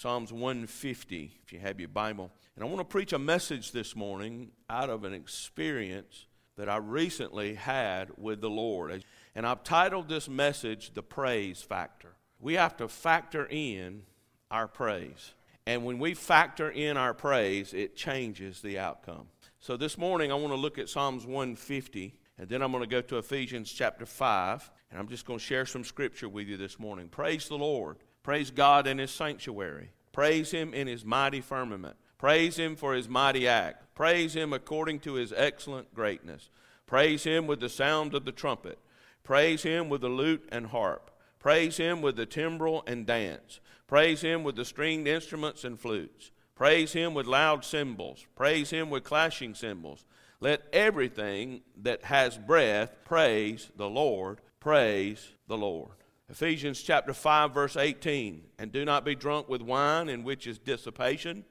[0.00, 2.30] Psalms 150, if you have your Bible.
[2.56, 6.24] And I want to preach a message this morning out of an experience
[6.56, 9.04] that I recently had with the Lord.
[9.34, 12.14] And I've titled this message The Praise Factor.
[12.38, 14.04] We have to factor in
[14.50, 15.34] our praise.
[15.66, 19.26] And when we factor in our praise, it changes the outcome.
[19.58, 22.88] So this morning, I want to look at Psalms 150, and then I'm going to
[22.88, 26.56] go to Ephesians chapter 5, and I'm just going to share some scripture with you
[26.56, 27.08] this morning.
[27.10, 27.98] Praise the Lord.
[28.22, 29.90] Praise God in His sanctuary.
[30.12, 31.96] Praise Him in His mighty firmament.
[32.18, 33.94] Praise Him for His mighty act.
[33.94, 36.50] Praise Him according to His excellent greatness.
[36.86, 38.78] Praise Him with the sound of the trumpet.
[39.22, 41.10] Praise Him with the lute and harp.
[41.38, 43.60] Praise Him with the timbrel and dance.
[43.86, 46.30] Praise Him with the stringed instruments and flutes.
[46.54, 48.26] Praise Him with loud cymbals.
[48.36, 50.04] Praise Him with clashing cymbals.
[50.40, 54.40] Let everything that has breath praise the Lord.
[54.58, 55.92] Praise the Lord.
[56.30, 60.58] Ephesians chapter 5 verse 18, and do not be drunk with wine in which is
[60.58, 61.44] dissipation,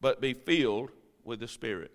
[0.00, 0.90] but be filled
[1.24, 1.90] with the Spirit.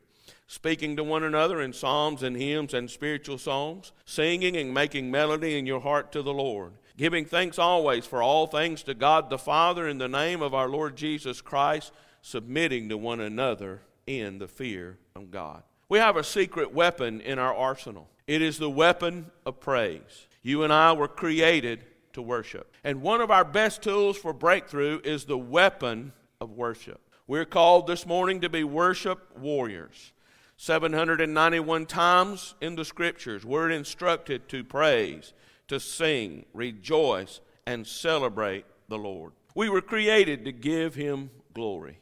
[0.48, 5.58] Speaking to one another in psalms and hymns and spiritual songs, singing and making melody
[5.58, 9.38] in your heart to the Lord, giving thanks always for all things to God the
[9.38, 14.48] Father in the name of our Lord Jesus Christ, submitting to one another in the
[14.48, 15.62] fear of God.
[15.90, 18.10] We have a secret weapon in our arsenal.
[18.26, 20.28] It is the weapon of praise.
[20.42, 22.74] You and I were created to worship.
[22.84, 27.02] And one of our best tools for breakthrough is the weapon of worship.
[27.28, 30.12] We're called this morning to be worship warriors.
[30.58, 35.34] 791 times in the scriptures, we're instructed to praise,
[35.68, 39.32] to sing, rejoice, and celebrate the Lord.
[39.56, 42.00] We were created to give Him glory.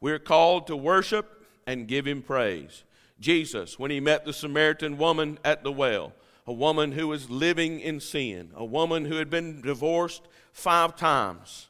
[0.00, 2.84] We're called to worship and give Him praise.
[3.20, 6.12] Jesus, when He met the Samaritan woman at the well,
[6.46, 11.68] a woman who was living in sin, a woman who had been divorced five times.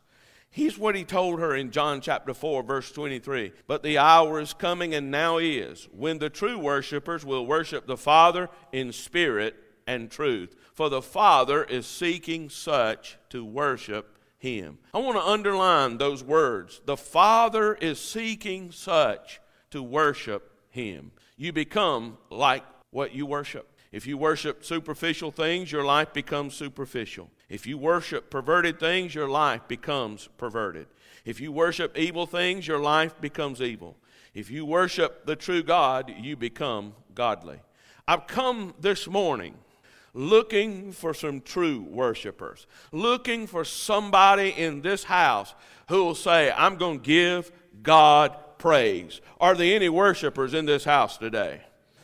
[0.51, 3.53] Here's what he told her in John chapter 4, verse 23.
[3.67, 7.97] But the hour is coming, and now is, when the true worshipers will worship the
[7.97, 9.57] Father in spirit
[9.87, 10.55] and truth.
[10.75, 14.79] For the Father is seeking such to worship him.
[14.93, 16.83] I want to underline those words.
[16.85, 19.41] The Father is seeking such
[19.71, 21.13] to worship him.
[21.37, 23.72] You become like what you worship.
[23.93, 27.31] If you worship superficial things, your life becomes superficial.
[27.51, 30.87] If you worship perverted things, your life becomes perverted.
[31.27, 33.99] If you worship evil things, your life becomes evil.
[34.35, 37.61] If you worship the true God, you become godly.
[38.09, 39.55] I've come this morning
[40.15, 45.55] looking for some true worshipers, looking for somebody in this house
[45.89, 49.21] who will say, I'm going to give God praise.
[49.39, 51.61] Are there any worshipers in this house today?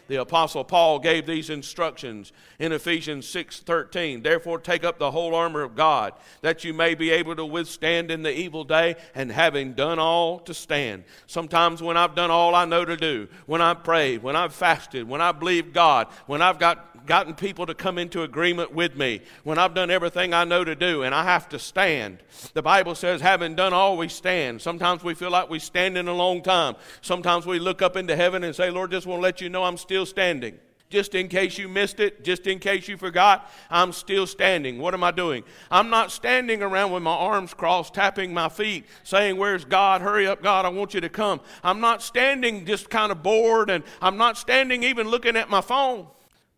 [0.09, 5.63] The apostle paul gave these instructions in ephesians 6.13 therefore take up the whole armor
[5.63, 9.73] of god that you may be able to withstand in the evil day and having
[9.73, 13.85] done all to stand sometimes when i've done all i know to do when i've
[13.85, 17.99] prayed when i've fasted when i've believed god when i've got gotten people to come
[17.99, 21.49] into agreement with me when I've done everything I know to do and I have
[21.49, 22.19] to stand.
[22.53, 24.61] The Bible says, having done all, we stand.
[24.61, 26.77] Sometimes we feel like we stand in a long time.
[27.01, 29.65] Sometimes we look up into heaven and say, Lord, just want to let you know
[29.65, 30.59] I'm still standing.
[30.91, 34.79] Just in case you missed it, just in case you forgot, I'm still standing.
[34.79, 35.45] What am I doing?
[35.71, 40.01] I'm not standing around with my arms crossed, tapping my feet, saying, Where's God?
[40.01, 41.41] Hurry up, God, I want you to come.
[41.63, 45.61] I'm not standing just kind of bored, and I'm not standing even looking at my
[45.61, 46.07] phone.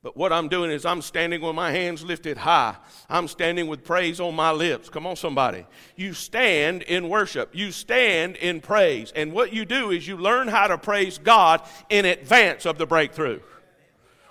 [0.03, 2.75] But what I'm doing is I'm standing with my hands lifted high.
[3.11, 4.89] I'm standing with praise on my lips.
[4.89, 5.67] Come on, somebody.
[5.95, 9.13] You stand in worship, you stand in praise.
[9.15, 12.87] And what you do is you learn how to praise God in advance of the
[12.87, 13.41] breakthrough.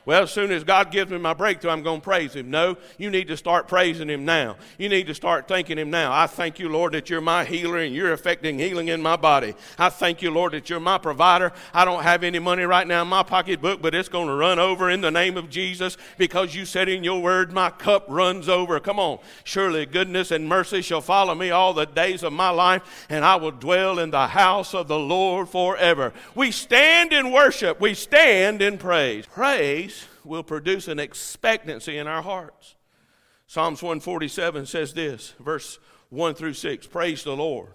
[0.09, 2.50] Well, as soon as God gives me my breakthrough, I'm going to praise Him.
[2.50, 4.56] No, you need to start praising Him now.
[4.80, 6.12] You need to start thanking Him now.
[6.12, 9.53] I thank you, Lord, that you're my healer and you're affecting healing in my body.
[9.78, 11.53] I thank you, Lord, that you're my provider.
[11.75, 14.58] I don't have any money right now in my pocketbook, but it's going to run
[14.58, 18.50] over in the name of Jesus because you said in your word, my cup runs
[18.50, 18.80] over.
[18.80, 19.20] Come on.
[19.44, 23.36] Surely goodness and mercy shall follow me all the days of my life, and I
[23.36, 26.14] will dwell in the house of the Lord forever.
[26.34, 29.28] We stand in worship, we stand in praise.
[29.28, 32.75] Praise will produce an expectancy in our hearts.
[33.47, 35.79] Psalms 147 says this, verse
[36.09, 37.71] 1 through 6 Praise the Lord,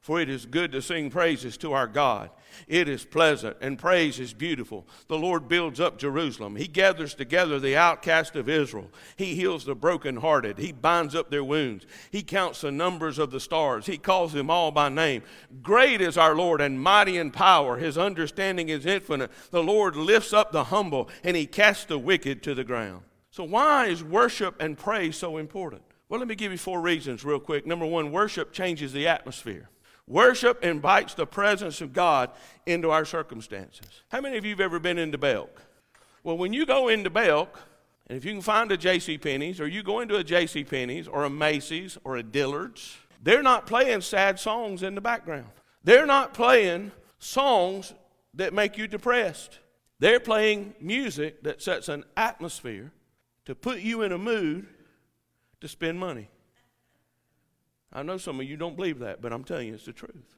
[0.00, 2.30] for it is good to sing praises to our God.
[2.66, 4.86] It is pleasant, and praise is beautiful.
[5.06, 6.56] The Lord builds up Jerusalem.
[6.56, 8.90] He gathers together the outcast of Israel.
[9.16, 10.58] He heals the brokenhearted.
[10.58, 11.86] He binds up their wounds.
[12.10, 13.86] He counts the numbers of the stars.
[13.86, 15.22] He calls them all by name.
[15.62, 17.76] Great is our Lord and mighty in power.
[17.76, 19.30] His understanding is infinite.
[19.50, 23.02] The Lord lifts up the humble, and he casts the wicked to the ground.
[23.30, 25.82] So, why is worship and praise so important?
[26.08, 27.66] Well, let me give you four reasons real quick.
[27.66, 29.68] Number one, worship changes the atmosphere.
[30.08, 32.30] Worship invites the presence of God
[32.64, 34.02] into our circumstances.
[34.08, 35.62] How many of you have ever been into Belk?
[36.24, 37.60] Well, when you go into Belk,
[38.08, 39.18] and if you can find a J.C.
[39.18, 40.64] Penney's, or you go into a J.C.
[40.64, 45.48] Penney's, or a Macy's, or a Dillard's, they're not playing sad songs in the background.
[45.84, 47.92] They're not playing songs
[48.34, 49.58] that make you depressed.
[49.98, 52.92] They're playing music that sets an atmosphere
[53.44, 54.66] to put you in a mood
[55.60, 56.28] to spend money.
[57.92, 60.36] I know some of you don't believe that, but I'm telling you it's the truth.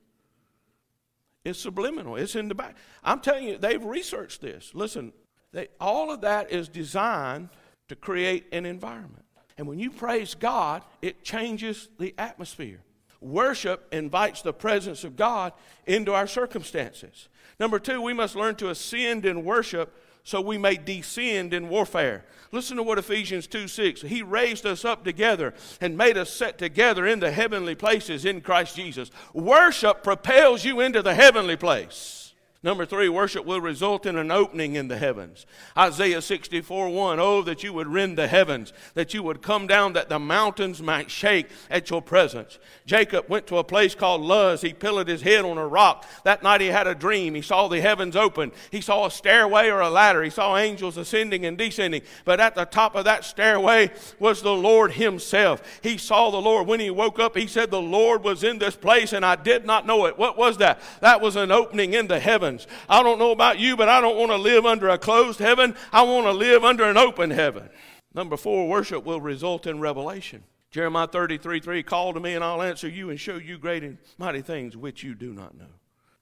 [1.44, 2.16] It's subliminal.
[2.16, 2.76] It's in the back.
[3.02, 4.72] I'm telling you, they've researched this.
[4.74, 5.12] Listen,
[5.52, 7.48] they, all of that is designed
[7.88, 9.24] to create an environment.
[9.58, 12.80] And when you praise God, it changes the atmosphere.
[13.20, 15.52] Worship invites the presence of God
[15.86, 17.28] into our circumstances.
[17.58, 19.94] Number two, we must learn to ascend in worship
[20.30, 22.24] so we may descend in warfare.
[22.52, 24.02] Listen to what Ephesians 2 6.
[24.02, 28.40] He raised us up together and made us set together in the heavenly places in
[28.40, 29.10] Christ Jesus.
[29.34, 32.19] Worship propels you into the heavenly place.
[32.62, 35.46] Number three, worship will result in an opening in the heavens.
[35.78, 37.18] Isaiah 64 1.
[37.18, 40.82] Oh, that you would rend the heavens, that you would come down, that the mountains
[40.82, 42.58] might shake at your presence.
[42.84, 44.60] Jacob went to a place called Luz.
[44.60, 46.04] He pillowed his head on a rock.
[46.24, 47.34] That night he had a dream.
[47.34, 48.52] He saw the heavens open.
[48.70, 50.22] He saw a stairway or a ladder.
[50.22, 52.02] He saw angels ascending and descending.
[52.26, 55.62] But at the top of that stairway was the Lord Himself.
[55.82, 56.66] He saw the Lord.
[56.66, 59.64] When he woke up, he said, The Lord was in this place, and I did
[59.64, 60.18] not know it.
[60.18, 60.82] What was that?
[61.00, 62.66] That was an opening in the heavens heavens.
[62.88, 65.74] I don't know about you, but I don't want to live under a closed heaven.
[65.92, 67.70] I want to live under an open heaven.
[68.14, 70.44] Number four, worship will result in revelation.
[70.70, 73.98] Jeremiah 33 3 Call to me, and I'll answer you and show you great and
[74.18, 75.66] mighty things which you do not know.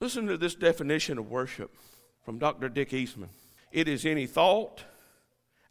[0.00, 1.74] Listen to this definition of worship
[2.24, 2.68] from Dr.
[2.68, 3.30] Dick Eastman
[3.70, 4.84] it is any thought,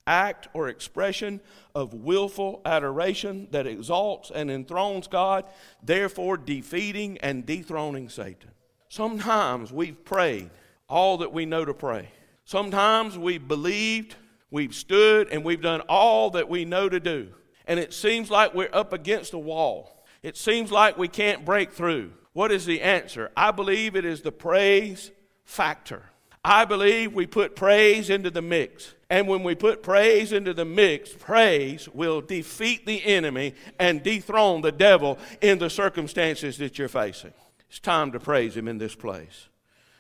[0.06, 1.42] act, or expression
[1.74, 5.45] of willful adoration that exalts and enthrones God,
[5.81, 8.51] therefore defeating and dethroning Satan.
[8.89, 10.50] Sometimes we've prayed
[10.89, 12.10] all that we know to pray.
[12.45, 14.16] Sometimes we've believed,
[14.50, 17.30] we've stood, and we've done all that we know to do.
[17.66, 20.06] And it seems like we're up against a wall.
[20.24, 22.13] It seems like we can't break through.
[22.31, 23.31] What is the answer?
[23.36, 25.12] I believe it is the praise
[25.44, 26.04] factor.
[26.44, 28.94] I believe we put praise into the mix.
[29.10, 34.62] And when we put praise into the mix, praise will defeat the enemy and dethrone
[34.62, 37.34] the devil in the circumstances that you're facing.
[37.69, 39.47] It's time to praise Him in this place.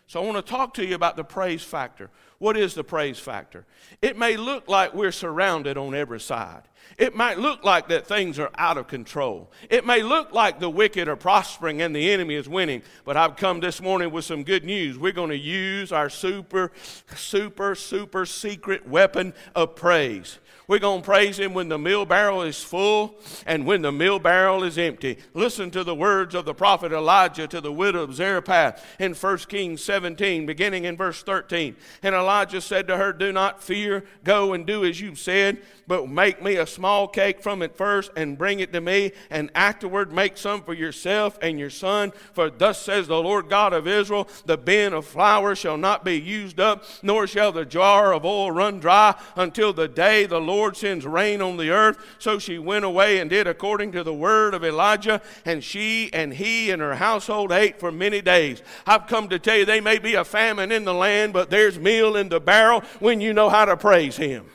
[0.07, 2.09] So I want to talk to you about the praise factor.
[2.37, 3.65] What is the praise factor?
[4.01, 6.61] It may look like we're surrounded on every side.
[6.97, 9.51] It might look like that things are out of control.
[9.69, 12.83] It may look like the wicked are prospering and the enemy is winning.
[13.03, 14.97] But I've come this morning with some good news.
[14.97, 16.71] We're going to use our super,
[17.13, 20.39] super, super secret weapon of praise.
[20.69, 23.15] We're going to praise Him when the mill barrel is full
[23.45, 25.17] and when the mill barrel is empty.
[25.33, 29.37] Listen to the words of the prophet Elijah to the widow of Zarephath in 1
[29.47, 31.77] Kings 17, beginning in verse 13.
[32.03, 36.09] And Elijah said to her, Do not fear, go and do as you've said, but
[36.09, 40.11] make me a small cake from it first and bring it to me, and afterward
[40.11, 42.11] make some for yourself and your son.
[42.33, 46.19] For thus says the Lord God of Israel The bin of flour shall not be
[46.19, 50.56] used up, nor shall the jar of oil run dry until the day the Lord
[50.57, 51.99] Lord sends rain on the earth.
[52.17, 56.33] So she went away and did according to the word of Elijah, and she and
[56.33, 58.63] he and her household ate for many days.
[58.87, 61.77] I've come to tell you, there may be a famine in the land, but there's
[61.77, 64.47] meal in the barrel when you know how to praise Him.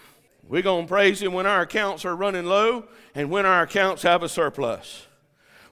[0.49, 2.85] We're going to praise Him when our accounts are running low
[3.15, 5.07] and when our accounts have a surplus.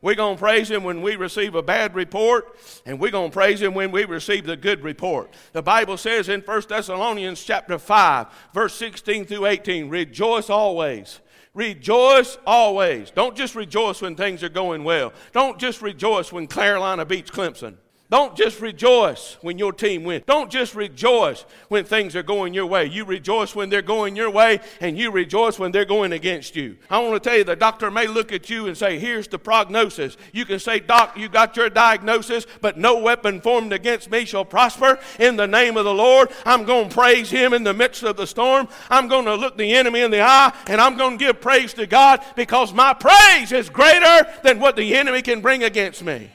[0.03, 3.35] We're going to praise Him when we receive a bad report, and we're going to
[3.35, 5.35] praise Him when we receive the good report.
[5.53, 11.21] The Bible says in 1 Thessalonians chapter 5, verse 16 through 18, rejoice always.
[11.53, 13.11] Rejoice always.
[13.11, 15.13] Don't just rejoice when things are going well.
[15.33, 17.77] Don't just rejoice when Carolina beats Clemson.
[18.11, 20.25] Don't just rejoice when your team wins.
[20.27, 22.87] Don't just rejoice when things are going your way.
[22.87, 26.77] You rejoice when they're going your way, and you rejoice when they're going against you.
[26.91, 29.39] I want to tell you the doctor may look at you and say, Here's the
[29.39, 30.17] prognosis.
[30.33, 34.45] You can say, Doc, you got your diagnosis, but no weapon formed against me shall
[34.45, 34.99] prosper.
[35.21, 38.17] In the name of the Lord, I'm going to praise Him in the midst of
[38.17, 38.67] the storm.
[38.91, 41.75] I'm going to look the enemy in the eye, and I'm going to give praise
[41.75, 46.31] to God because my praise is greater than what the enemy can bring against me.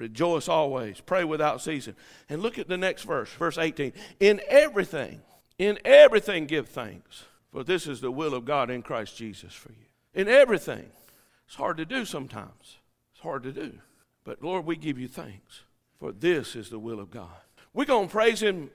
[0.00, 1.00] Rejoice always.
[1.00, 1.94] Pray without ceasing.
[2.30, 3.92] And look at the next verse, verse 18.
[4.18, 5.20] In everything,
[5.58, 9.72] in everything give thanks, for this is the will of God in Christ Jesus for
[9.72, 9.84] you.
[10.14, 10.86] In everything.
[11.46, 12.78] It's hard to do sometimes.
[13.12, 13.74] It's hard to do.
[14.24, 15.64] But Lord, we give you thanks,
[15.98, 17.28] for this is the will of God.
[17.74, 18.70] We're going to praise Him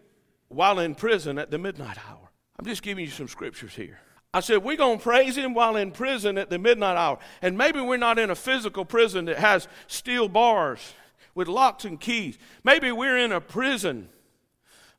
[0.49, 2.29] while in prison at the midnight hour.
[2.59, 3.99] I'm just giving you some scriptures here.
[4.31, 7.19] I said, we're going to praise him while in prison at the midnight hour.
[7.41, 10.93] And maybe we're not in a physical prison that has steel bars
[11.35, 12.37] with locks and keys.
[12.63, 14.09] Maybe we're in a prison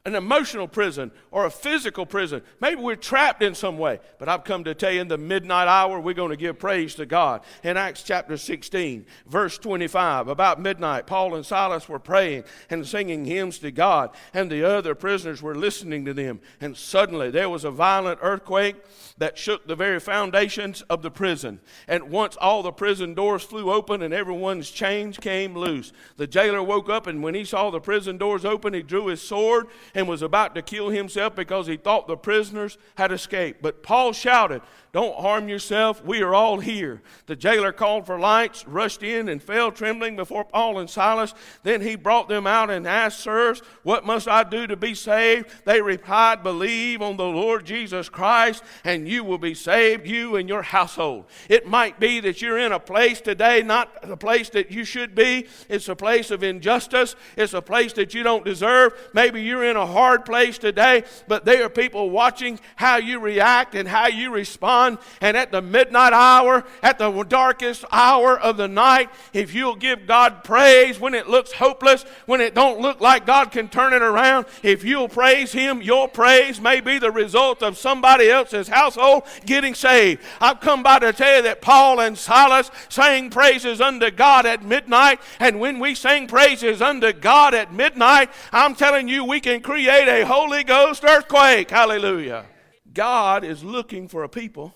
[0.06, 2.40] an emotional prison or a physical prison.
[2.60, 3.98] Maybe we're trapped in some way.
[4.20, 6.94] But I've come to tell you in the midnight hour, we're going to give praise
[6.94, 7.42] to God.
[7.64, 13.24] In Acts chapter 16, verse 25, about midnight, Paul and Silas were praying and singing
[13.24, 16.40] hymns to God, and the other prisoners were listening to them.
[16.60, 18.76] And suddenly there was a violent earthquake
[19.18, 21.58] that shook the very foundations of the prison.
[21.88, 26.62] And once all the prison doors flew open and everyone's chains came loose, the jailer
[26.62, 30.06] woke up, and when he saw the prison doors open, he drew his sword and
[30.06, 33.62] was about to kill himself because he thought the prisoners had escaped.
[33.62, 34.60] But Paul shouted,
[34.92, 36.04] Don't harm yourself.
[36.04, 37.00] We are all here.
[37.24, 41.32] The jailer called for lights, rushed in, and fell trembling before Paul and Silas.
[41.62, 45.48] Then he brought them out and asked, Sirs, what must I do to be saved?
[45.64, 50.46] They replied, Believe on the Lord Jesus Christ, and you will be saved, you and
[50.46, 51.24] your household.
[51.48, 55.14] It might be that you're in a place today, not the place that you should
[55.14, 55.46] be.
[55.70, 58.92] It's a place of injustice, it's a place that you don't deserve.
[59.14, 63.74] Maybe you're in a hard place today, but there are people watching how you react
[63.74, 64.98] and how you respond.
[65.20, 70.06] And at the midnight hour, at the darkest hour of the night, if you'll give
[70.06, 74.02] God praise when it looks hopeless, when it don't look like God can turn it
[74.02, 79.24] around, if you'll praise Him, your praise may be the result of somebody else's household
[79.44, 80.22] getting saved.
[80.40, 84.64] I've come by to tell you that Paul and Silas sang praises unto God at
[84.64, 89.60] midnight, and when we sing praises unto God at midnight, I'm telling you, we can
[89.66, 91.70] create a Holy Ghost earthquake.
[91.70, 92.46] Hallelujah.
[92.94, 94.72] God is looking for a people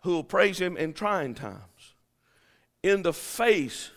[0.00, 1.94] who will praise Him in trying times,
[2.82, 3.90] in the face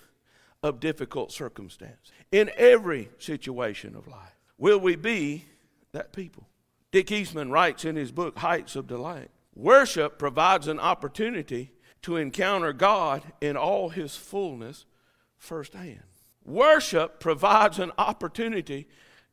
[0.62, 4.36] of difficult circumstance, in every situation of life.
[4.58, 5.46] Will we be
[5.94, 6.50] that people?
[6.92, 11.72] Dick Eastman writes in his book, Heights of Delight Worship provides an opportunity
[12.02, 14.86] to encounter God in all His fullness
[15.38, 16.04] firsthand.
[16.44, 18.88] Worship provides an opportunity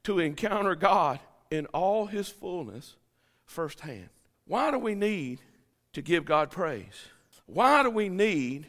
[0.07, 1.19] to encounter God
[1.51, 2.95] in all his fullness
[3.45, 4.09] firsthand.
[4.47, 5.41] Why do we need
[5.95, 7.09] to give God praise?
[7.47, 8.69] Why do we need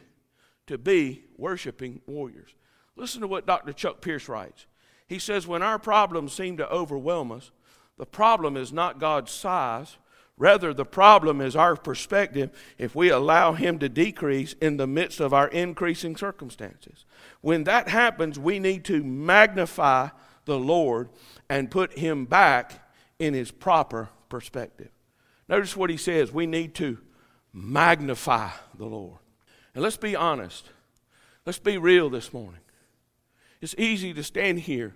[0.66, 2.50] to be worshiping warriors?
[2.96, 3.72] Listen to what Dr.
[3.72, 4.66] Chuck Pierce writes.
[5.06, 7.52] He says, When our problems seem to overwhelm us,
[8.00, 9.98] the problem is not God's size.
[10.40, 15.20] Rather, the problem is our perspective if we allow Him to decrease in the midst
[15.20, 17.06] of our increasing circumstances.
[17.42, 20.10] When that happens, we need to magnify
[20.48, 21.10] the Lord
[21.48, 22.90] and put him back
[23.20, 24.90] in his proper perspective.
[25.48, 26.98] Notice what he says we need to
[27.54, 29.20] magnify the Lord.
[29.76, 30.70] And let's be honest,
[31.46, 32.62] let's be real this morning.
[33.62, 34.96] It's easy to stand here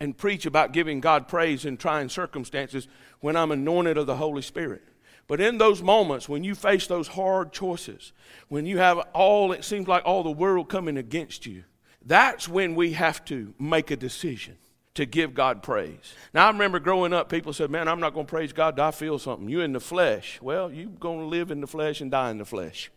[0.00, 2.88] and preach about giving God praise in trying circumstances
[3.20, 4.82] when I'm anointed of the Holy Spirit.
[5.28, 8.12] But in those moments when you face those hard choices,
[8.48, 11.62] when you have all, it seems like all the world coming against you,
[12.04, 14.56] that's when we have to make a decision
[14.94, 16.14] to give God praise.
[16.34, 18.90] Now, I remember growing up, people said, Man, I'm not going to praise God I
[18.90, 19.48] feel something.
[19.48, 20.38] You in the flesh.
[20.42, 22.90] Well, you're going to live in the flesh and die in the flesh.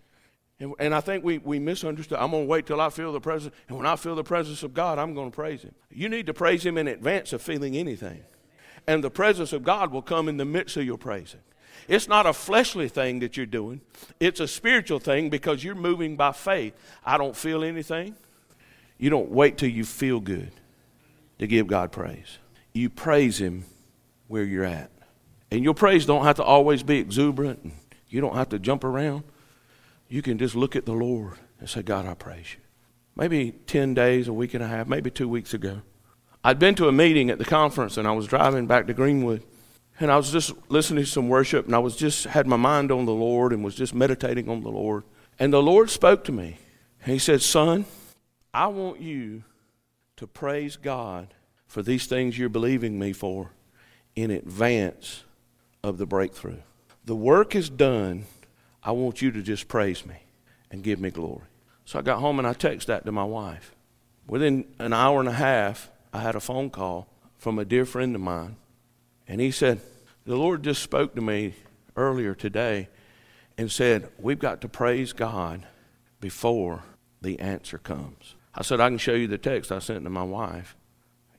[0.60, 2.18] And, and I think we, we misunderstood.
[2.18, 3.54] I'm going to wait till I feel the presence.
[3.68, 5.74] And when I feel the presence of God, I'm going to praise Him.
[5.90, 8.24] You need to praise Him in advance of feeling anything.
[8.88, 11.42] And the presence of God will come in the midst of your praising.
[11.88, 13.82] It's not a fleshly thing that you're doing,
[14.20, 16.74] it's a spiritual thing because you're moving by faith.
[17.06, 18.16] I don't feel anything.
[18.98, 20.52] You don't wait till you feel good
[21.40, 22.40] to give God praise.
[22.74, 23.66] You praise Him
[24.28, 24.92] where you're at.
[25.52, 27.72] And your praise don't have to always be exuberant.
[28.10, 29.24] You don't have to jump around.
[30.08, 32.62] You can just look at the Lord and say, God, I praise you.
[33.16, 35.82] Maybe 10 days, a week and a half, maybe two weeks ago,
[36.44, 39.44] I'd been to a meeting at the conference and I was driving back to Greenwood.
[40.00, 42.92] And I was just listening to some worship and I was just had my mind
[42.92, 45.04] on the Lord and was just meditating on the Lord.
[45.40, 46.58] And the Lord spoke to me.
[47.02, 47.86] And he said, Son,
[48.54, 49.44] I want you
[50.18, 51.34] to praise God
[51.68, 53.52] for these things you're believing me for
[54.16, 55.24] in advance
[55.84, 56.60] of the breakthrough.
[57.06, 58.26] The work is done.
[58.84, 60.16] I want you to just praise me
[60.72, 61.46] and give me glory.
[61.86, 63.76] So I got home and I texted that to my wife.
[64.28, 67.08] Within an hour and a half, I had a phone call
[67.38, 68.56] from a dear friend of mine.
[69.28, 69.82] And he said,
[70.26, 71.54] The Lord just spoke to me
[71.96, 72.90] earlier today
[73.58, 75.68] and said, We've got to praise God
[76.20, 76.84] before
[77.22, 78.36] the answer comes.
[78.56, 80.76] I said, I can show you the text I sent to my wife.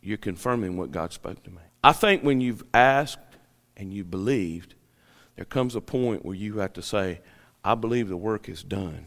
[0.03, 1.63] You're confirming what God spoke to me.
[1.83, 3.19] I think when you've asked
[3.77, 4.75] and you believed,
[5.37, 7.21] there comes a point where you have to say,
[7.65, 9.07] I believe the work is done.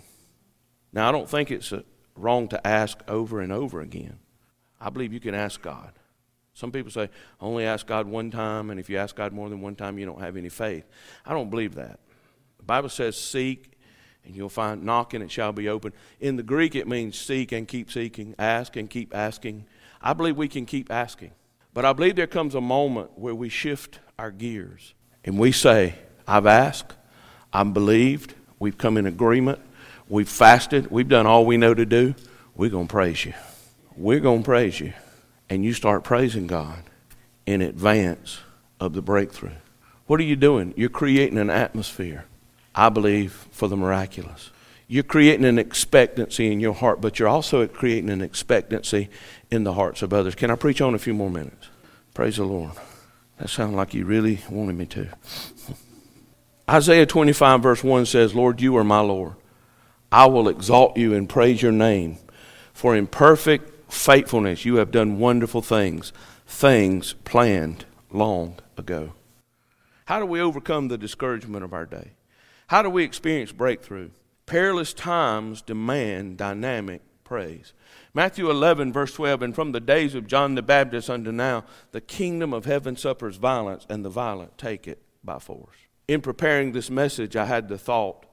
[0.91, 1.83] Now, I don't think it's uh,
[2.15, 4.19] wrong to ask over and over again.
[4.81, 5.91] I believe you can ask God.
[6.53, 9.61] Some people say, only ask God one time, and if you ask God more than
[9.61, 10.83] one time, you don't have any faith.
[11.25, 11.99] I don't believe that.
[12.57, 13.71] The Bible says, seek
[14.25, 15.93] and you'll find knock and it shall be open.
[16.19, 19.65] In the Greek, it means seek and keep seeking, ask and keep asking.
[20.01, 21.31] I believe we can keep asking.
[21.73, 25.95] But I believe there comes a moment where we shift our gears and we say,
[26.27, 26.93] I've asked,
[27.53, 29.59] I've believed, we've come in agreement,
[30.07, 32.15] we've fasted, we've done all we know to do.
[32.55, 33.33] We're going to praise you.
[33.95, 34.93] We're going to praise you.
[35.49, 36.83] And you start praising God
[37.45, 38.39] in advance
[38.79, 39.55] of the breakthrough.
[40.05, 40.73] What are you doing?
[40.75, 42.25] You're creating an atmosphere,
[42.79, 44.51] I believe, for the miraculous.
[44.87, 49.09] You're creating an expectancy in your heart, but you're also creating an expectancy
[49.51, 50.33] in the hearts of others.
[50.33, 51.67] Can I preach on a few more minutes?
[52.13, 52.71] Praise the Lord.
[53.37, 55.09] That sounded like you really wanted me to.
[56.69, 59.33] Isaiah 25, verse 1 says, Lord, you are my Lord.
[60.09, 62.17] I will exalt you and praise your name.
[62.71, 66.13] For in perfect faithfulness you have done wonderful things,
[66.47, 69.11] things planned long ago.
[70.05, 72.11] How do we overcome the discouragement of our day?
[72.69, 74.11] How do we experience breakthrough?
[74.45, 77.73] Perilous times demand dynamic praise.
[78.13, 81.99] Matthew 11, verse 12, and from the days of John the Baptist unto now, the
[81.99, 85.77] kingdom of heaven suffers violence, and the violent take it by force.
[86.07, 88.27] In preparing this message, I had the thought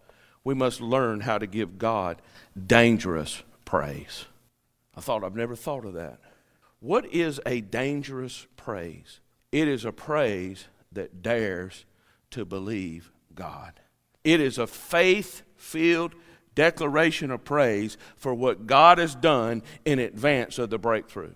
[0.45, 2.21] we must learn how to give God
[2.67, 4.27] dangerous praise.
[4.95, 6.19] I thought, I've never thought of that.
[6.81, 9.21] What is a dangerous praise?
[9.51, 11.87] It is a praise that dares
[12.33, 13.81] to believe God.
[14.27, 16.13] It is a faith filled
[16.57, 21.35] declaration of praise for what God has done in advance of the breakthrough.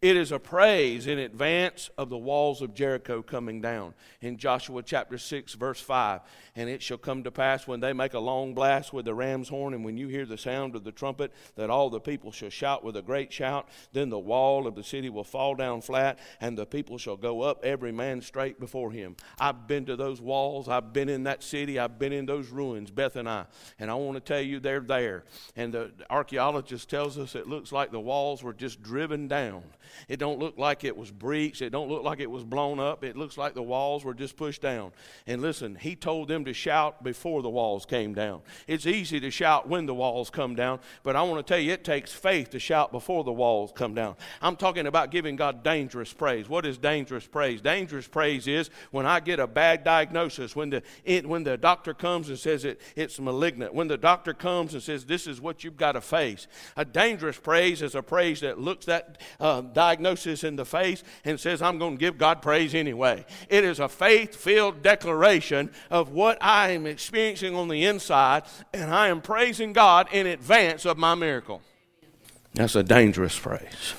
[0.00, 3.94] It is a praise in advance of the walls of Jericho coming down.
[4.20, 6.20] In Joshua chapter 6, verse 5,
[6.56, 9.48] and it shall come to pass when they make a long blast with the ram's
[9.48, 12.50] horn, and when you hear the sound of the trumpet, that all the people shall
[12.50, 13.68] shout with a great shout.
[13.92, 17.42] Then the wall of the city will fall down flat, and the people shall go
[17.42, 19.16] up, every man straight before him.
[19.38, 20.68] I've been to those walls.
[20.68, 21.78] I've been in that city.
[21.78, 23.46] I've been in those ruins, Beth and I.
[23.78, 25.24] And I want to tell you, they're there.
[25.56, 29.62] And the archaeologist tells us it looks like the walls were just driven down.
[30.08, 31.62] It don't look like it was breached.
[31.62, 33.04] It don't look like it was blown up.
[33.04, 34.92] It looks like the walls were just pushed down.
[35.26, 38.42] And listen, he told them to shout before the walls came down.
[38.66, 41.72] It's easy to shout when the walls come down, but I want to tell you
[41.72, 44.16] it takes faith to shout before the walls come down.
[44.40, 46.48] I'm talking about giving God dangerous praise.
[46.48, 47.60] What is dangerous praise?
[47.60, 51.94] Dangerous praise is when I get a bad diagnosis, when the it, when the doctor
[51.94, 55.64] comes and says it, it's malignant, when the doctor comes and says this is what
[55.64, 56.46] you've got to face.
[56.76, 61.38] A dangerous praise is a praise that looks that uh, diagnosis in the face and
[61.38, 63.24] says, I'm going to give God praise anyway.
[63.48, 68.92] It is a faith filled declaration of what I am experiencing on the inside, and
[68.92, 71.62] I am praising God in advance of my miracle.
[72.54, 73.94] That's a dangerous phrase.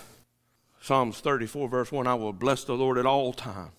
[0.81, 3.71] Psalms 34, verse 1 I will bless the Lord at all times.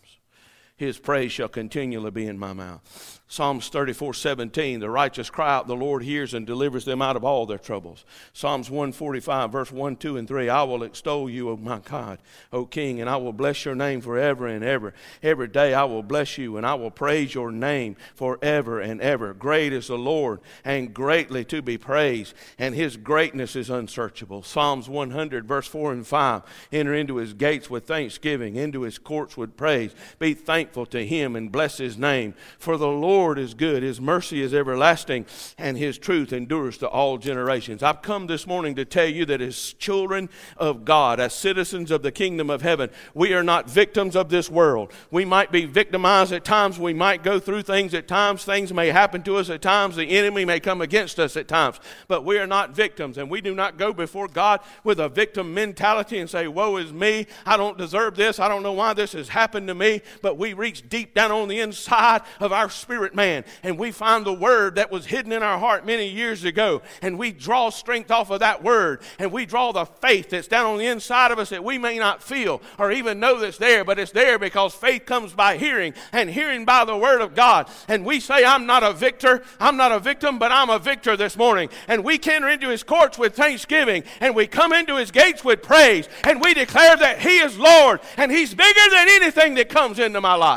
[0.81, 3.21] His praise shall continually be in my mouth.
[3.29, 7.23] Psalms 34 17, the righteous cry out, the Lord hears and delivers them out of
[7.23, 8.05] all their troubles.
[8.33, 12.19] Psalms 145, verse 1, 2, and 3, I will extol you, O my God,
[12.53, 14.95] O King, and I will bless your name forever and ever.
[15.23, 19.33] Every day I will bless you, and I will praise your name forever and ever.
[19.33, 24.43] Great is the Lord, and greatly to be praised, and his greatness is unsearchable.
[24.43, 29.37] Psalms 100, verse 4 and 5, enter into his gates with thanksgiving, into his courts
[29.37, 29.95] with praise.
[30.19, 34.42] Be thankful to him and bless his name, for the Lord is good, His mercy
[34.42, 35.26] is everlasting,
[35.59, 37.83] and His truth endures to all generations.
[37.83, 42.02] I've come this morning to tell you that as children of God, as citizens of
[42.02, 44.92] the kingdom of heaven, we are not victims of this world.
[45.11, 48.88] We might be victimized at times, we might go through things at times, things may
[48.88, 52.38] happen to us at times, the enemy may come against us at times, but we
[52.38, 56.30] are not victims, and we do not go before God with a victim mentality and
[56.30, 59.68] say, Woe is me, I don't deserve this, I don't know why this has happened
[59.68, 63.79] to me, but we reach deep down on the inside of our spirit man and
[63.79, 67.33] we find the word that was hidden in our heart many years ago and we
[67.33, 70.87] draw strength off of that word and we draw the faith that's down on the
[70.87, 74.12] inside of us that we may not feel or even know that's there, but it's
[74.12, 77.68] there because faith comes by hearing and hearing by the word of God.
[77.88, 81.16] And we say, I'm not a victor, I'm not a victim, but I'm a victor
[81.16, 81.70] this morning.
[81.88, 85.62] And we enter into his courts with thanksgiving and we come into his gates with
[85.62, 89.99] praise and we declare that he is Lord and he's bigger than anything that comes
[89.99, 90.49] into my life.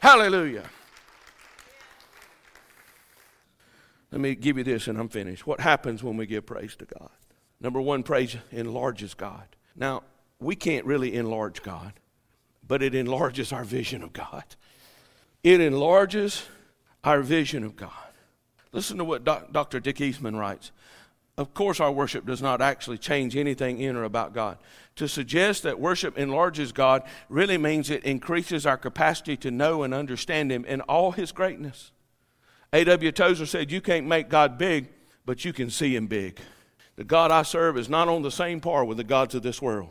[0.00, 0.64] Hallelujah.
[4.12, 5.46] Let me give you this and I'm finished.
[5.46, 7.10] What happens when we give praise to God?
[7.60, 9.56] Number one, praise enlarges God.
[9.74, 10.02] Now,
[10.38, 11.94] we can't really enlarge God,
[12.66, 14.44] but it enlarges our vision of God.
[15.42, 16.46] It enlarges
[17.02, 17.90] our vision of God.
[18.72, 19.80] Listen to what Dr.
[19.80, 20.70] Dick Eastman writes.
[21.36, 24.58] Of course, our worship does not actually change anything in or about God.
[24.96, 29.92] To suggest that worship enlarges God really means it increases our capacity to know and
[29.92, 31.90] understand Him in all His greatness.
[32.72, 33.12] A.W.
[33.12, 34.88] Tozer said, You can't make God big,
[35.24, 36.38] but you can see him big.
[36.96, 39.60] The God I serve is not on the same par with the gods of this
[39.60, 39.90] world.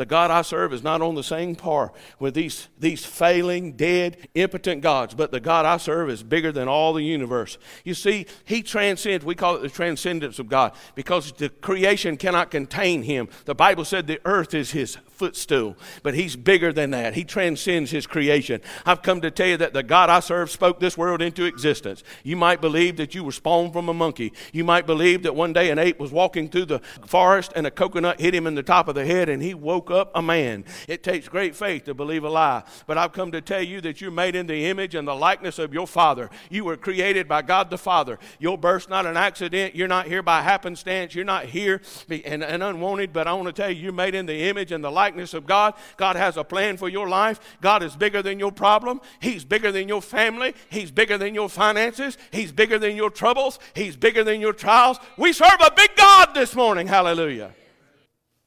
[0.00, 4.16] The God I serve is not on the same par with these, these failing, dead,
[4.34, 7.58] impotent gods, but the God I serve is bigger than all the universe.
[7.84, 12.50] You see, He transcends, we call it the transcendence of God, because the creation cannot
[12.50, 13.28] contain Him.
[13.44, 17.12] The Bible said the earth is His footstool, but He's bigger than that.
[17.12, 18.62] He transcends His creation.
[18.86, 22.02] I've come to tell you that the God I serve spoke this world into existence.
[22.24, 24.32] You might believe that you were spawned from a monkey.
[24.50, 27.70] You might believe that one day an ape was walking through the forest and a
[27.70, 30.64] coconut hit him in the top of the head and he woke up a man.
[30.88, 34.00] It takes great faith to believe a lie, but I've come to tell you that
[34.00, 36.30] you're made in the image and the likeness of your Father.
[36.50, 38.18] You were created by God the Father.
[38.38, 39.74] Your birth's not an accident.
[39.74, 41.14] You're not here by happenstance.
[41.14, 44.26] You're not here and, and unwanted, but I want to tell you, you're made in
[44.26, 45.74] the image and the likeness of God.
[45.96, 47.40] God has a plan for your life.
[47.60, 49.00] God is bigger than your problem.
[49.20, 50.54] He's bigger than your family.
[50.68, 52.16] He's bigger than your finances.
[52.30, 53.58] He's bigger than your troubles.
[53.74, 54.98] He's bigger than your trials.
[55.16, 56.86] We serve a big God this morning.
[56.86, 57.54] Hallelujah.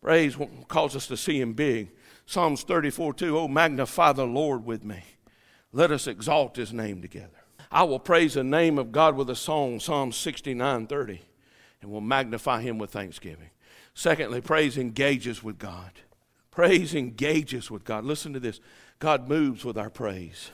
[0.04, 0.36] Praise
[0.68, 1.90] calls us to see Him big.
[2.26, 5.02] Psalms 34 2 Oh, magnify the Lord with me.
[5.72, 7.30] Let us exalt His name together.
[7.72, 11.22] I will praise the name of God with a song, Psalm 69 30,
[11.82, 13.50] and will magnify Him with thanksgiving.
[13.94, 15.92] Secondly, praise engages with God.
[16.52, 18.04] Praise engages with God.
[18.04, 18.60] Listen to this
[19.00, 20.52] God moves with our praise.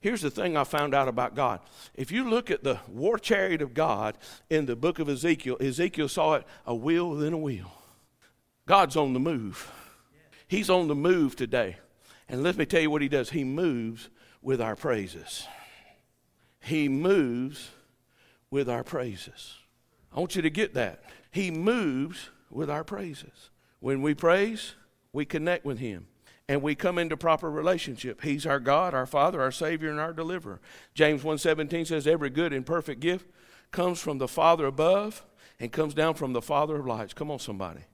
[0.00, 1.58] Here's the thing I found out about God.
[1.96, 4.16] If you look at the war chariot of God
[4.48, 7.72] in the book of Ezekiel, Ezekiel saw it a wheel within a wheel.
[8.68, 9.72] God's on the move.
[10.46, 11.78] He's on the move today.
[12.28, 13.30] And let me tell you what he does.
[13.30, 14.10] He moves
[14.42, 15.46] with our praises.
[16.60, 17.70] He moves
[18.50, 19.54] with our praises.
[20.14, 21.02] I want you to get that.
[21.30, 23.48] He moves with our praises.
[23.80, 24.74] When we praise,
[25.14, 26.06] we connect with him
[26.46, 28.22] and we come into proper relationship.
[28.22, 30.60] He's our God, our Father, our Savior, and our deliverer.
[30.92, 33.30] James 1:17 says, Every good and perfect gift
[33.70, 35.24] comes from the Father above
[35.58, 37.14] and comes down from the Father of lights.
[37.14, 37.84] Come on, somebody.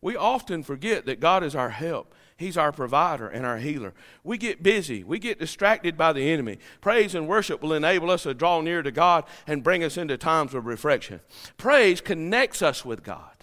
[0.00, 2.14] We often forget that God is our help.
[2.36, 3.94] He's our provider and our healer.
[4.22, 5.02] We get busy.
[5.02, 6.58] We get distracted by the enemy.
[6.80, 10.16] Praise and worship will enable us to draw near to God and bring us into
[10.16, 11.20] times of reflection.
[11.56, 13.37] Praise connects us with God.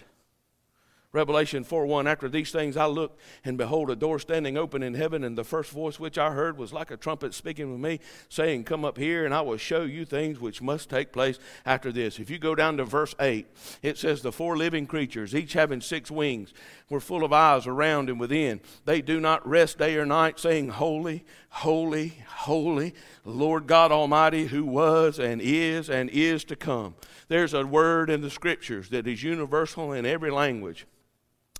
[1.16, 4.92] Revelation 4 1 After these things I looked, and behold, a door standing open in
[4.92, 8.00] heaven, and the first voice which I heard was like a trumpet speaking with me,
[8.28, 11.90] saying, Come up here, and I will show you things which must take place after
[11.90, 12.18] this.
[12.18, 13.46] If you go down to verse 8,
[13.82, 16.52] it says, The four living creatures, each having six wings,
[16.90, 18.60] were full of eyes around and within.
[18.84, 22.92] They do not rest day or night, saying, Holy, holy, holy,
[23.24, 26.94] Lord God Almighty, who was and is and is to come.
[27.28, 30.86] There's a word in the scriptures that is universal in every language.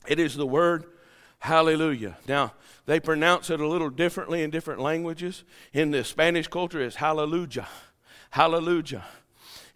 [0.07, 0.85] It is the word
[1.41, 2.17] hallelujah.
[2.27, 2.55] Now,
[2.87, 5.45] they pronounce it a little differently in different languages.
[5.73, 7.69] In the Spanish culture, it's hallelujah.
[8.31, 9.05] Hallelujah.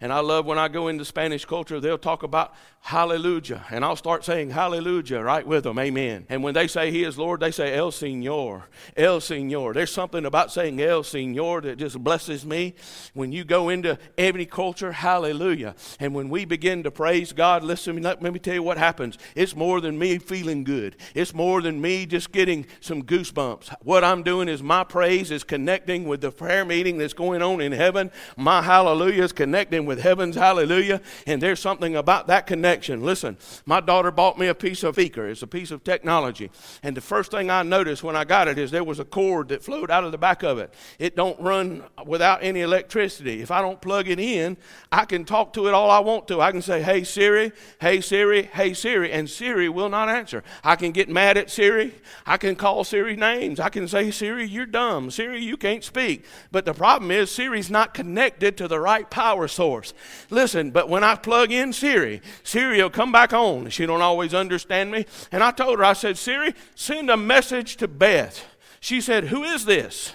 [0.01, 3.63] And I love when I go into Spanish culture, they'll talk about hallelujah.
[3.69, 6.25] And I'll start saying hallelujah right with them, amen.
[6.27, 8.63] And when they say he is Lord, they say El Señor,
[8.97, 9.75] El Señor.
[9.75, 12.73] There's something about saying El Señor that just blesses me.
[13.13, 15.75] When you go into any culture, hallelujah.
[15.99, 19.19] And when we begin to praise God, listen, let me tell you what happens.
[19.35, 23.75] It's more than me feeling good, it's more than me just getting some goosebumps.
[23.83, 27.61] What I'm doing is my praise is connecting with the prayer meeting that's going on
[27.61, 28.09] in heaven.
[28.35, 31.01] My hallelujah is connecting with heaven's hallelujah.
[31.27, 33.01] And there's something about that connection.
[33.01, 35.27] Listen, my daughter bought me a piece of speaker.
[35.27, 36.51] It's a piece of technology.
[36.83, 39.49] And the first thing I noticed when I got it is there was a cord
[39.49, 40.73] that flowed out of the back of it.
[40.99, 43.41] It don't run without any electricity.
[43.41, 44.57] If I don't plug it in,
[44.91, 46.41] I can talk to it all I want to.
[46.41, 50.43] I can say, hey Siri, hey Siri, hey Siri, and Siri will not answer.
[50.63, 51.95] I can get mad at Siri.
[52.25, 53.59] I can call Siri names.
[53.59, 55.09] I can say, Siri, you're dumb.
[55.09, 56.25] Siri, you can't speak.
[56.51, 59.80] But the problem is Siri's not connected to the right power source
[60.29, 63.69] Listen, but when I plug in Siri, Siri will come back on.
[63.69, 65.05] She don't always understand me.
[65.31, 68.45] And I told her, I said, Siri, send a message to Beth.
[68.79, 70.13] She said, Who is this?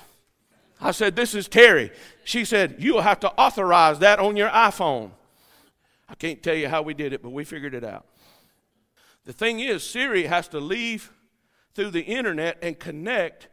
[0.80, 1.90] I said, This is Terry.
[2.24, 5.10] She said, You'll have to authorize that on your iPhone.
[6.08, 8.06] I can't tell you how we did it, but we figured it out.
[9.24, 11.12] The thing is, Siri has to leave
[11.74, 13.48] through the internet and connect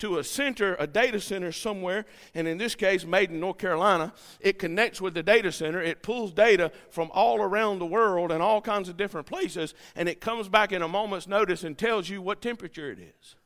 [0.00, 2.04] to a center, a data center somewhere,
[2.34, 5.80] and in this case, made in North Carolina, it connects with the data center.
[5.80, 10.08] It pulls data from all around the world and all kinds of different places, and
[10.08, 13.36] it comes back in a moment's notice and tells you what temperature it is.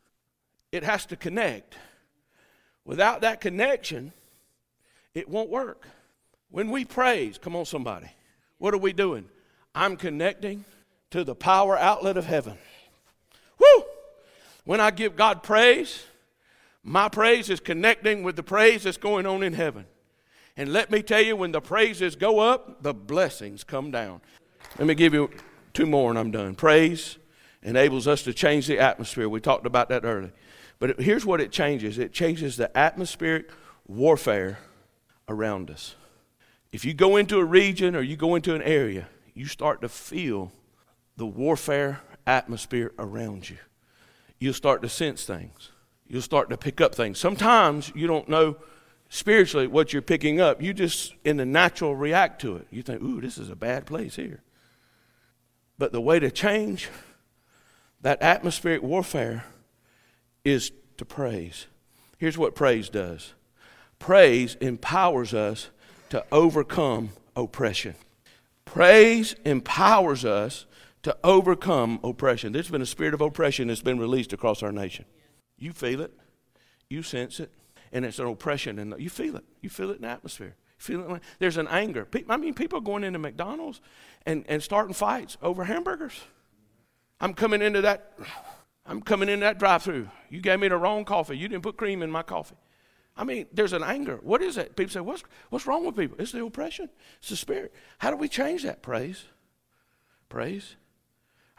[0.73, 1.77] It has to connect.
[2.85, 4.13] Without that connection,
[5.15, 5.87] it won't work.
[6.51, 8.09] When we praise, come on, somebody,
[8.57, 9.29] what are we doing?
[9.75, 10.65] I'm connecting
[11.11, 12.57] to the power outlet of heaven.
[13.59, 13.85] Woo!
[14.65, 16.05] When I give God praise,
[16.83, 19.87] my praise is connecting with the praise that's going on in heaven.
[20.57, 24.21] And let me tell you, when the praises go up, the blessings come down.
[24.79, 25.31] Let me give you
[25.73, 26.55] two more and I'm done.
[26.55, 27.19] Praise
[27.62, 29.29] enables us to change the atmosphere.
[29.29, 30.33] We talked about that earlier.
[30.79, 33.51] But here's what it changes it changes the atmospheric
[33.87, 34.59] warfare
[35.29, 35.95] around us.
[36.73, 39.88] If you go into a region or you go into an area, you start to
[39.88, 40.53] feel
[41.17, 43.59] the warfare atmosphere around you.
[44.38, 45.71] You'll start to sense things.
[46.09, 47.18] You'll start to pick up things.
[47.18, 48.57] Sometimes you don't know
[49.09, 50.62] spiritually what you're picking up.
[50.62, 52.66] You just, in the natural, react to it.
[52.71, 54.42] You think, ooh, this is a bad place here.
[55.77, 56.88] But the way to change
[58.01, 59.44] that atmospheric warfare
[60.44, 61.66] is to praise.
[62.18, 63.35] Here's what praise does
[63.99, 65.71] praise empowers us
[66.11, 67.94] to overcome oppression.
[68.64, 70.66] Praise empowers us
[71.03, 72.53] to overcome oppression.
[72.53, 75.05] There's been a spirit of oppression that's been released across our nation.
[75.59, 76.12] You feel it,
[76.88, 77.53] you sense it,
[77.92, 79.44] and it's an oppression, and you feel it.
[79.61, 80.55] You feel it in the atmosphere.
[80.79, 81.23] You feel it.
[81.38, 82.07] There's an anger.
[82.29, 83.81] I mean, people are going into McDonald's
[84.25, 86.21] and, and starting fights over hamburgers.
[87.21, 88.18] I'm coming into that.
[88.87, 90.09] I'm coming in that drive-through.
[90.31, 91.37] You gave me the wrong coffee.
[91.37, 92.57] You didn't put cream in my coffee.
[93.16, 94.21] I mean, there's an anger.
[94.23, 94.77] What is that?
[94.77, 96.16] People say, what's, what's wrong with people?
[96.21, 96.88] It's the oppression.
[97.18, 97.75] It's the spirit.
[97.99, 98.81] How do we change that?
[98.81, 99.25] Praise.
[100.29, 100.77] Praise.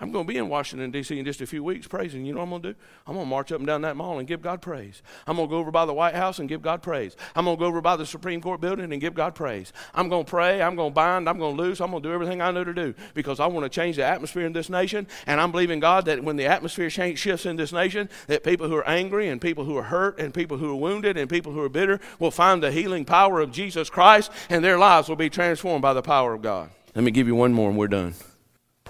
[0.01, 1.19] I'm going to be in Washington, D.C.
[1.19, 2.25] in just a few weeks praising.
[2.25, 2.79] You know what I'm going to do?
[3.05, 5.03] I'm going to march up and down that mall and give God praise.
[5.27, 7.17] I'm going to go over by the White House and give God praise.
[7.35, 9.73] I'm going to go over by the Supreme Court building and give God praise.
[9.93, 10.62] I'm going to pray.
[10.62, 11.27] I'm going to bind.
[11.27, 11.81] I'm going to loose.
[11.81, 14.05] I'm going to do everything I know to do because I want to change the
[14.05, 15.05] atmosphere in this nation.
[15.27, 18.69] And I'm believing God that when the atmosphere change, shifts in this nation, that people
[18.69, 21.51] who are angry and people who are hurt and people who are wounded and people
[21.51, 25.17] who are bitter will find the healing power of Jesus Christ and their lives will
[25.17, 26.69] be transformed by the power of God.
[26.95, 28.15] Let me give you one more and we're done.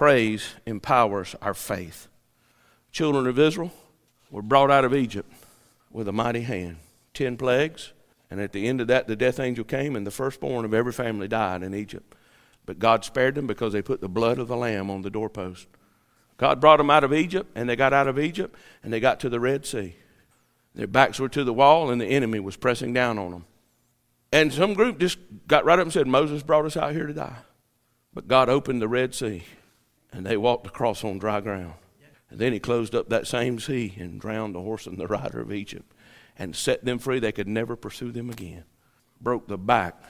[0.00, 2.08] Praise empowers our faith.
[2.90, 3.70] Children of Israel
[4.30, 5.30] were brought out of Egypt
[5.90, 6.78] with a mighty hand.
[7.12, 7.92] Ten plagues,
[8.30, 10.92] and at the end of that, the death angel came, and the firstborn of every
[10.92, 12.14] family died in Egypt.
[12.64, 15.66] But God spared them because they put the blood of the lamb on the doorpost.
[16.38, 19.20] God brought them out of Egypt, and they got out of Egypt, and they got
[19.20, 19.96] to the Red Sea.
[20.74, 23.44] Their backs were to the wall, and the enemy was pressing down on them.
[24.32, 27.12] And some group just got right up and said, Moses brought us out here to
[27.12, 27.36] die.
[28.14, 29.42] But God opened the Red Sea
[30.12, 31.74] and they walked across on dry ground.
[32.30, 35.40] And then he closed up that same sea and drowned the horse and the rider
[35.40, 35.92] of Egypt
[36.38, 37.18] and set them free.
[37.18, 38.64] They could never pursue them again.
[39.20, 40.00] Broke the back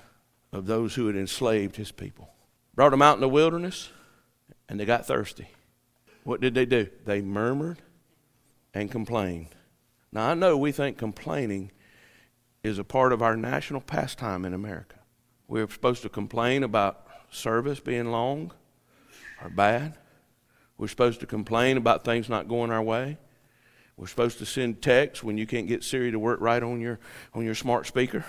[0.52, 2.30] of those who had enslaved his people.
[2.74, 3.90] Brought them out in the wilderness
[4.68, 5.48] and they got thirsty.
[6.24, 6.88] What did they do?
[7.06, 7.78] They murmured
[8.74, 9.48] and complained.
[10.12, 11.72] Now, I know we think complaining
[12.62, 14.96] is a part of our national pastime in America.
[15.48, 18.52] We're supposed to complain about service being long
[19.42, 19.96] are bad.
[20.78, 23.18] We're supposed to complain about things not going our way.
[23.96, 26.98] We're supposed to send texts when you can't get Siri to work right on your,
[27.34, 28.24] on your smart speaker.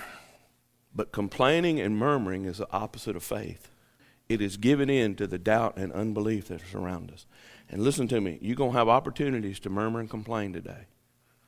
[0.93, 3.69] But complaining and murmuring is the opposite of faith.
[4.28, 7.26] It is giving in to the doubt and unbelief that surround us.
[7.69, 10.88] And listen to me, you're going to have opportunities to murmur and complain today.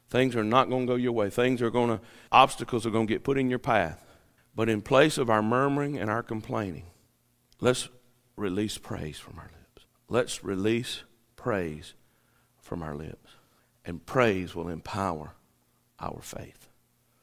[0.10, 1.30] Things are not going to go your way.
[1.30, 2.00] Things are going to,
[2.32, 4.06] obstacles are going to get put in your path.
[4.56, 6.86] But in place of our murmuring and our complaining,
[7.60, 7.90] let's
[8.38, 9.50] release praise from our.
[10.14, 11.02] Let's release
[11.36, 11.96] praise
[12.62, 13.32] from our lips.
[13.84, 15.32] And praise will empower
[16.00, 16.63] our faith.